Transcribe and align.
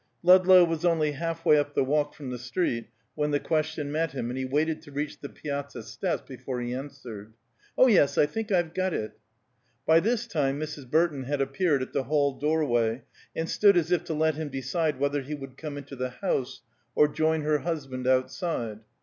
Ludlow 0.23 0.63
was 0.63 0.83
only 0.83 1.11
half 1.11 1.45
way 1.45 1.59
up 1.59 1.75
the 1.75 1.83
walk 1.83 2.15
from 2.15 2.31
the 2.31 2.39
street 2.39 2.87
when 3.13 3.29
the 3.29 3.39
question 3.39 3.91
met 3.91 4.13
him, 4.13 4.31
and 4.31 4.35
he 4.39 4.45
waited 4.45 4.81
to 4.81 4.91
reach 4.91 5.19
the 5.19 5.29
piazza 5.29 5.83
steps 5.83 6.23
before 6.27 6.59
he 6.59 6.73
answered. 6.73 7.33
"Oh, 7.77 7.85
yes, 7.85 8.17
I 8.17 8.25
think 8.25 8.51
I've 8.51 8.73
got 8.73 8.95
it." 8.95 9.19
By 9.85 9.99
this 9.99 10.25
time 10.25 10.59
Mrs. 10.59 10.89
Burton 10.89 11.25
had 11.25 11.39
appeared 11.39 11.83
at 11.83 11.93
the 11.93 12.05
hall 12.05 12.33
door 12.33 12.65
way, 12.65 13.03
and 13.35 13.47
stood 13.47 13.77
as 13.77 13.91
if 13.91 14.03
to 14.05 14.15
let 14.15 14.33
him 14.33 14.49
decide 14.49 14.99
whether 14.99 15.21
he 15.21 15.35
would 15.35 15.55
come 15.55 15.77
into 15.77 15.95
the 15.95 16.09
house, 16.09 16.63
or 16.95 17.07
join 17.07 17.41
her 17.41 17.59
husband 17.59 18.07
outside. 18.07 18.79